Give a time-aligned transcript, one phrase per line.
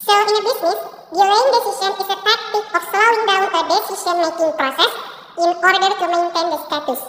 [0.00, 0.78] So in a business,
[1.10, 4.92] delaying decision is a tactic of slowing down a decision-making process
[5.36, 7.00] in order to maintain the status.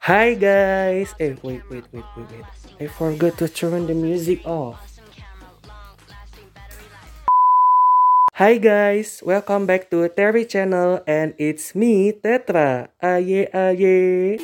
[0.00, 1.14] Hi guys!
[1.20, 2.44] Eh, wait, wait, wait, wait, wait.
[2.80, 4.89] I forgot to turn the music off.
[8.40, 9.20] Hi guys!
[9.20, 12.88] Welcome back to Terry channel and it's me, Tetra.
[12.96, 14.40] Aye, aye.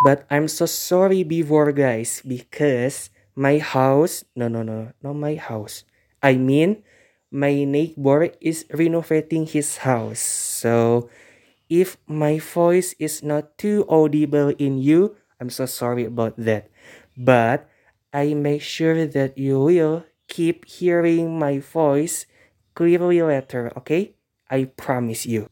[0.00, 5.84] But I'm so sorry before guys because my house, no, no, no, not my house.
[6.24, 6.80] I mean,
[7.28, 10.24] my neighbor is renovating his house.
[10.24, 11.12] So
[11.68, 16.72] if my voice is not too audible in you, I'm so sorry about that.
[17.20, 17.68] But
[18.14, 22.26] I make sure that you will keep hearing my voice
[22.78, 24.14] clearly later, okay?
[24.48, 25.50] I promise you.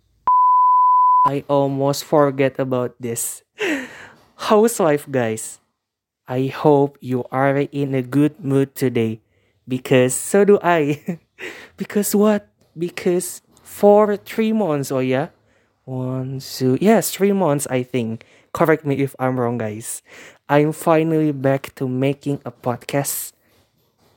[1.27, 3.43] I almost forget about this.
[4.47, 5.59] Housewife guys,
[6.29, 9.19] I hope you are in a good mood today
[9.67, 11.19] because so do I.
[11.77, 12.47] because what?
[12.79, 15.35] Because for three months, oh yeah?
[15.85, 18.23] One, two, yes, three months, I think.
[18.53, 20.03] Correct me if I'm wrong, guys.
[20.49, 23.33] I'm finally back to making a podcast.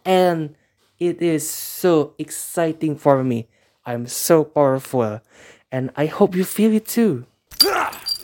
[0.05, 0.55] And
[0.99, 3.47] it is so exciting for me.
[3.85, 5.21] I'm so powerful.
[5.71, 7.25] And I hope you feel it too.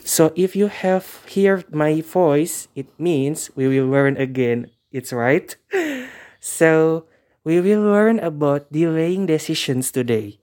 [0.04, 4.70] So if you have heard my voice, it means we will learn again.
[4.92, 5.54] It's right.
[6.42, 7.06] So
[7.44, 10.42] we will learn about delaying decisions today.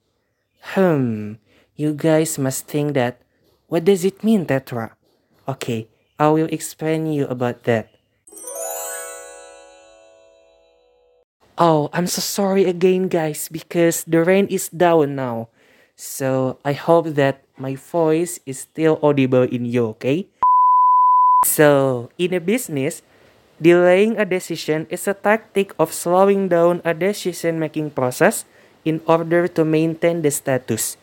[0.76, 1.44] Hmm,
[1.76, 3.22] you guys must think that
[3.68, 4.99] what does it mean, Tetra?
[5.50, 5.90] Okay,
[6.22, 7.90] I will explain you about that.
[11.58, 15.50] Oh, I'm so sorry again, guys, because the rain is down now.
[15.98, 20.30] So I hope that my voice is still audible in you, okay?
[21.50, 23.02] So, in a business,
[23.58, 28.46] delaying a decision is a tactic of slowing down a decision making process
[28.86, 30.96] in order to maintain the status.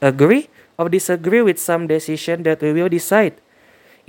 [0.00, 0.46] Agree
[0.78, 3.42] or disagree with some decision that we will decide?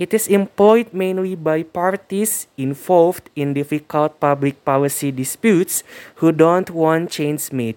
[0.00, 5.84] It is employed mainly by parties involved in difficult public policy disputes
[6.24, 7.76] who don't want change made.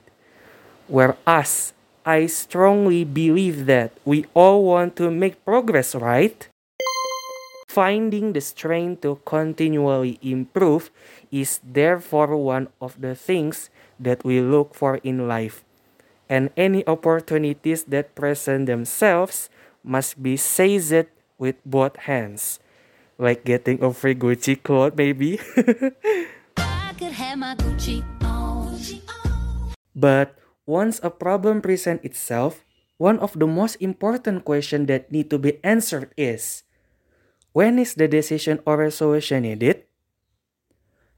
[0.87, 1.73] Whereas
[2.07, 6.47] I strongly believe that we all want to make progress, right?
[7.67, 10.91] Finding the strength to continually improve
[11.29, 13.69] is therefore one of the things
[13.99, 15.65] that we look for in life.
[16.29, 19.49] And any opportunities that present themselves
[19.83, 21.11] must be seized
[21.43, 22.63] with both hands.
[23.19, 25.43] Like getting a free Gucci cloth, maybe.
[26.55, 28.71] I could have my Gucci on.
[29.91, 32.63] But once a problem presents itself,
[32.97, 36.63] one of the most important questions that need to be answered is
[37.51, 39.85] when is the decision or resolution needed?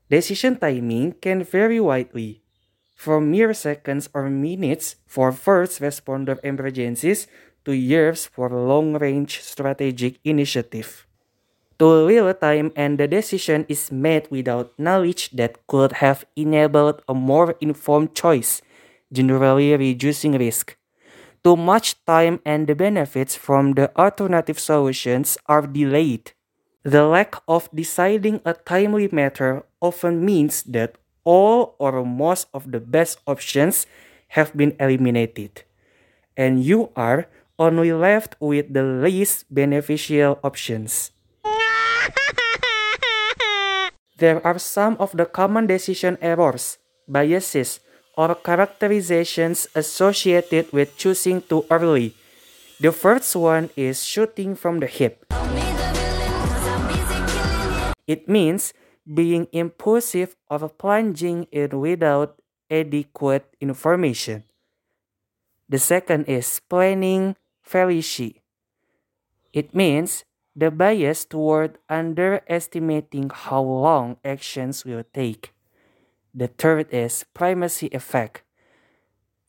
[0.10, 2.44] Decision timing can vary widely,
[2.94, 7.28] from mere seconds or minutes for first responder emergencies
[7.66, 11.06] to years for long-range strategic initiative.
[11.78, 17.14] Too little time and the decision is made without knowledge that could have enabled a
[17.14, 18.62] more informed choice,
[19.12, 20.78] generally reducing risk.
[21.44, 26.32] Too much time and the benefits from the alternative solutions are delayed.
[26.84, 32.80] The lack of deciding a timely matter often means that all or most of the
[32.80, 33.86] best options
[34.30, 35.64] have been eliminated,
[36.38, 37.28] and you are
[37.58, 41.12] only left with the least beneficial options.
[44.18, 46.78] There are some of the common decision errors,
[47.08, 47.84] biases,
[48.16, 52.16] or characterizations associated with choosing too early.
[52.80, 55.28] The first one is shooting from the hip.
[58.08, 58.74] It means
[59.04, 64.44] being impulsive or plunging in without adequate information.
[65.68, 67.36] The second is planning
[67.66, 68.42] fallacy.
[69.52, 70.24] It means
[70.56, 75.52] the bias toward underestimating how long actions will take.
[76.34, 78.44] The third is primacy effect.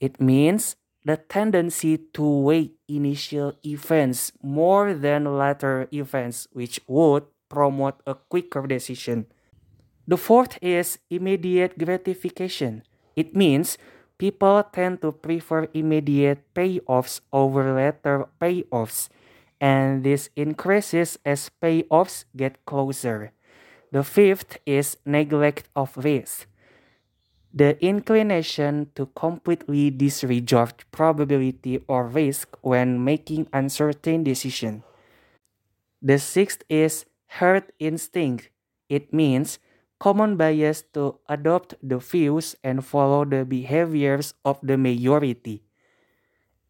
[0.00, 8.00] It means the tendency to weigh initial events more than later events, which would promote
[8.06, 9.26] a quicker decision.
[10.06, 12.82] The fourth is immediate gratification.
[13.14, 13.78] It means
[14.18, 19.08] people tend to prefer immediate payoffs over later payoffs,
[19.60, 23.32] and this increases as payoffs get closer.
[23.92, 26.46] The fifth is neglect of risk.
[27.54, 34.82] The inclination to completely disregard probability or risk when making uncertain decision.
[36.02, 37.04] The sixth is
[37.40, 38.50] herd instinct.
[38.88, 39.58] It means
[39.98, 45.62] common bias to adopt the views and follow the behaviors of the majority.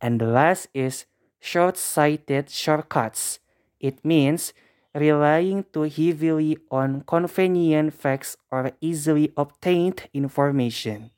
[0.00, 1.06] And the last is
[1.40, 3.38] short sighted shortcuts.
[3.80, 4.52] It means
[4.94, 11.10] relying too heavily on convenient facts or easily obtained information.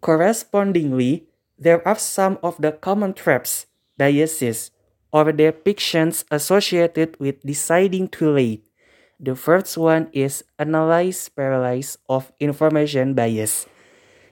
[0.00, 4.70] Correspondingly, there are some of the common traps, biases,
[5.12, 8.66] or depictions associated with deciding too late.
[9.24, 13.64] The first one is analyze paralysis of information bias.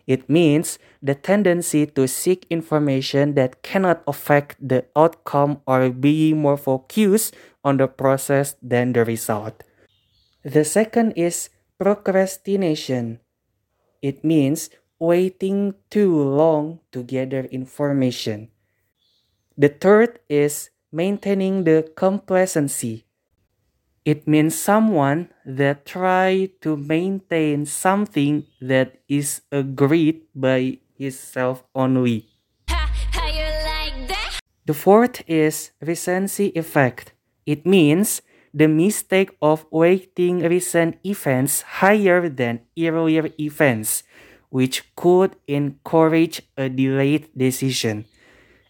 [0.04, 6.58] It means the tendency to seek information that cannot affect the outcome or being more
[6.58, 7.32] focused
[7.64, 9.64] on the process than the result.
[10.44, 11.48] The second is
[11.80, 13.20] procrastination.
[14.02, 14.68] It means
[14.98, 18.52] waiting too long to gather information.
[19.56, 23.06] The third is maintaining the complacency.
[24.04, 32.26] It means someone that try to maintain something that is agreed by himself only.
[32.68, 34.40] Ha, how you like that?
[34.66, 37.14] The fourth is recency effect.
[37.46, 38.22] It means
[38.52, 44.02] the mistake of weighting recent events higher than earlier events,
[44.50, 48.06] which could encourage a delayed decision.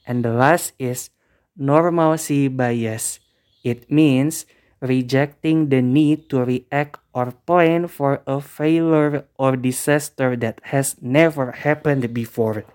[0.06, 1.08] And the last is
[1.56, 3.18] normalcy bias.
[3.64, 4.44] It means
[4.82, 11.52] rejecting the need to react or plan for a failure or disaster that has never
[11.62, 12.66] happened before.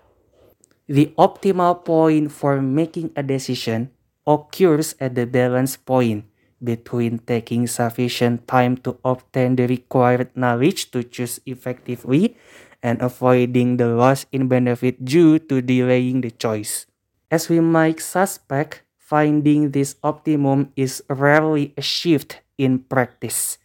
[0.88, 3.92] The optimal point for making a decision
[4.26, 6.24] occurs at the balance point
[6.64, 12.36] between taking sufficient time to obtain the required knowledge to choose effectively
[12.82, 16.86] and avoiding the loss in benefit due to delaying the choice.
[17.30, 23.56] As we might suspect, finding this optimum is rarely achieved in practice.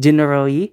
[0.00, 0.72] Generally,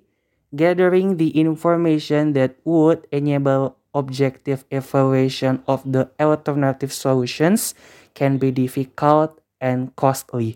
[0.56, 7.76] gathering the information that would enable objective evaluation of the alternative solutions
[8.16, 10.56] can be difficult and costly.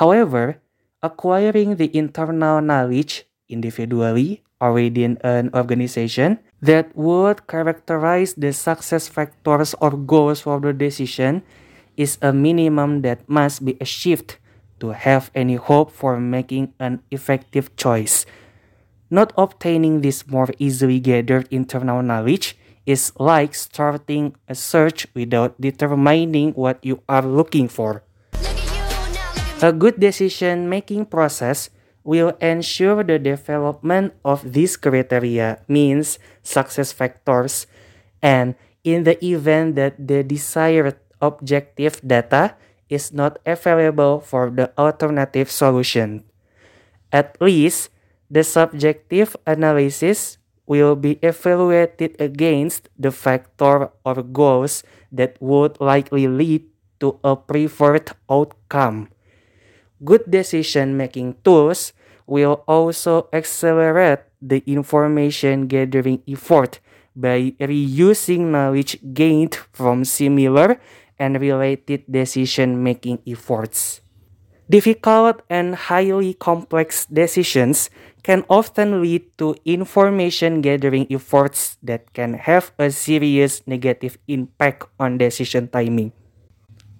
[0.00, 0.64] However,
[1.04, 9.76] acquiring the internal knowledge individually or within an organization that would characterize the success factors
[9.84, 11.44] or goals for the decision
[11.98, 14.38] is a minimum that must be achieved
[14.78, 18.24] to have any hope for making an effective choice.
[19.10, 22.56] Not obtaining this more easily gathered internal knowledge
[22.86, 28.06] is like starting a search without determining what you are looking for.
[29.60, 31.68] A good decision making process
[32.04, 37.66] will ensure the development of these criteria means success factors
[38.22, 38.54] and
[38.84, 42.54] in the event that the desired objective data
[42.88, 46.24] is not available for the alternative solution.
[47.12, 47.90] At least
[48.30, 50.38] the subjective analysis
[50.68, 56.64] will be evaluated against the factor or goals that would likely lead
[57.00, 59.08] to a preferred outcome.
[60.04, 61.92] Good decision making tools
[62.26, 66.78] will also accelerate the information gathering effort
[67.16, 70.78] by reusing knowledge gained from similar
[71.18, 74.00] and related decision making efforts.
[74.68, 77.88] Difficult and highly complex decisions
[78.22, 85.16] can often lead to information gathering efforts that can have a serious negative impact on
[85.16, 86.12] decision timing.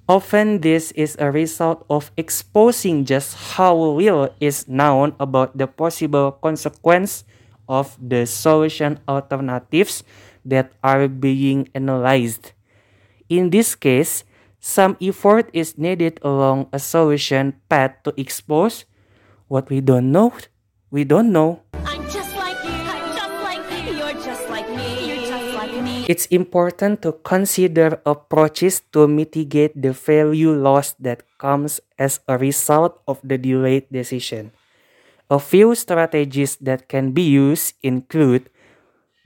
[0.08, 6.32] Often, this is a result of exposing just how little is known about the possible
[6.32, 7.28] consequence
[7.68, 10.02] of the solution alternatives
[10.48, 12.56] that are being analyzed.
[13.28, 14.24] In this case,
[14.56, 18.88] some effort is needed along a solution path to expose
[19.52, 20.32] what we don't know.
[20.90, 21.60] We don't know.
[21.84, 22.72] I'm just like you.
[22.72, 24.00] I'm just like you.
[24.00, 24.88] You're just like me.
[25.04, 26.08] You're just like me.
[26.08, 32.96] It's important to consider approaches to mitigate the value loss that comes as a result
[33.06, 34.52] of the delayed decision.
[35.28, 38.48] A few strategies that can be used include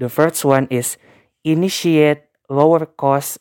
[0.02, 0.99] the first one is
[1.47, 3.38] initiate lower cost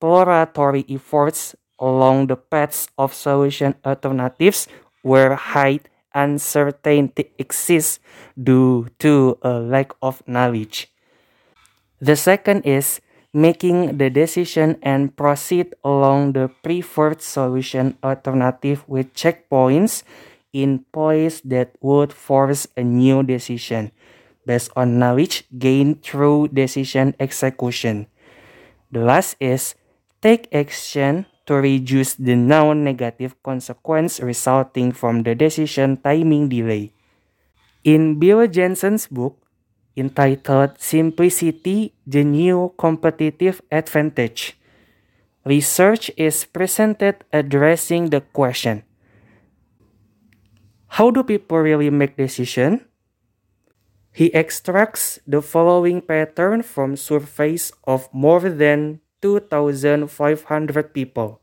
[0.00, 4.66] exploratory efforts along the paths of solution alternatives
[5.02, 5.78] where high
[6.14, 8.00] uncertainty exists
[8.32, 10.88] due to a lack of knowledge.
[12.00, 13.02] The second is
[13.34, 20.02] making the decision and proceed along the preferred solution alternative with checkpoints
[20.54, 23.92] in place that would force a new decision
[24.46, 28.06] based on knowledge gained through decision execution.
[28.90, 29.76] The last is
[30.20, 36.92] take action to reduce the known negative consequence resulting from the decision timing delay.
[37.82, 39.40] In Bill Jensen's book
[39.96, 44.56] entitled Simplicity The New Competitive Advantage,
[45.44, 48.84] research is presented addressing the question
[51.00, 52.82] How do people really make decisions?
[54.12, 61.40] He extracts the following pattern from surveys of more than 2,500 people.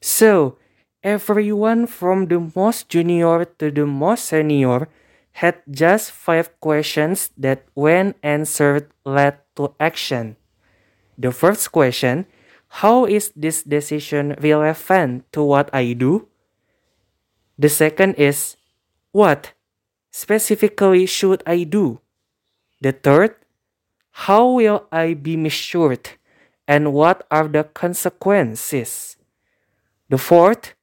[0.00, 0.58] So,
[1.02, 4.88] everyone from the most junior to the most senior
[5.38, 10.36] had just five questions that, when answered, led to action.
[11.18, 12.26] The first question
[12.82, 16.28] How is this decision relevant to what I do?
[17.58, 18.56] The second is
[19.10, 19.54] What
[20.10, 22.00] specifically should I do?
[22.80, 23.34] The third,
[24.28, 26.17] how will I be measured
[26.68, 29.16] and what are the consequences?
[30.12, 30.76] The fourth,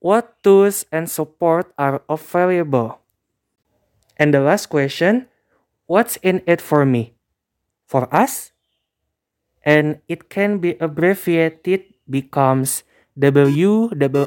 [0.00, 2.98] what tools and support are available?
[4.18, 5.28] And the last question,
[5.86, 7.14] what's in it for me?
[7.86, 8.50] For us?
[9.62, 12.82] And it can be abbreviated becomes
[13.16, 14.26] WIIFM.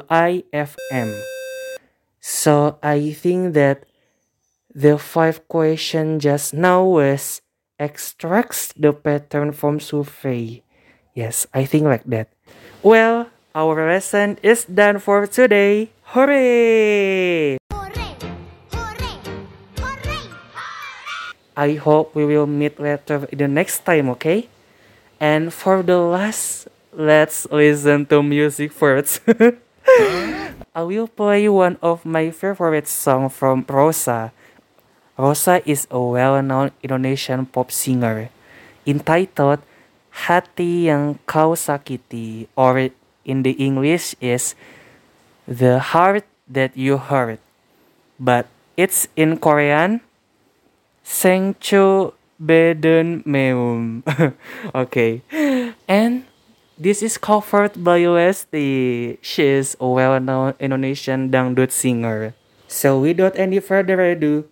[2.20, 3.84] So I think that
[4.74, 7.42] the five question just now was
[7.78, 10.63] extracts the pattern from survey.
[11.14, 12.26] Yes, I think like that.
[12.82, 15.94] Well, our lesson is done for today.
[16.10, 17.54] Hooray!
[17.70, 18.18] Hooray!
[18.74, 19.14] Hooray!
[19.78, 20.26] Hooray!
[21.56, 24.50] I hope we will meet later the next time, okay?
[25.22, 29.22] And for the last, let's listen to music first.
[30.74, 34.34] I will play one of my favorite song from Rossa.
[35.16, 38.30] Rossa is a well-known Indonesian pop singer
[38.84, 39.62] entitled
[40.14, 42.90] Hati Yang Kau Sakiti or
[43.26, 44.54] in the English is
[45.50, 47.42] The Heart That You Hurt.
[48.20, 48.46] But
[48.78, 50.00] it's in Korean
[51.02, 54.06] Sengcho Beden Meum.
[54.74, 55.22] okay.
[55.88, 56.24] And
[56.78, 59.18] this is covered by Lesti.
[59.20, 62.34] She is a well-known Indonesian dangdut singer.
[62.68, 64.46] So without any further ado,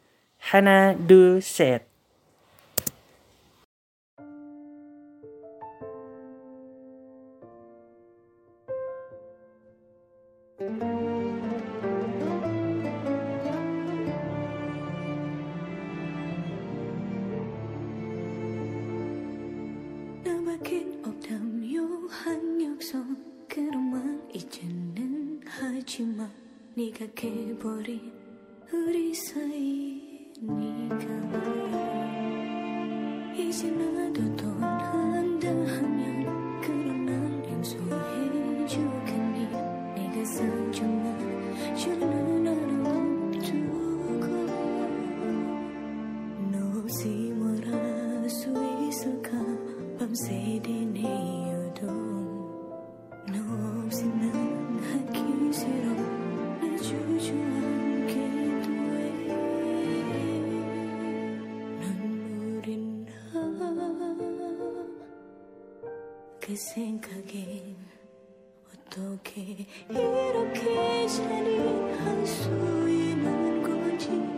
[0.51, 1.87] Hana do set.
[66.53, 67.75] 그 생각에
[68.69, 72.51] 어떻게 이렇게 잔인할 수
[72.91, 74.32] 있는 건지